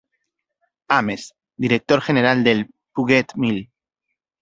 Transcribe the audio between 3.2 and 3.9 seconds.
Mill".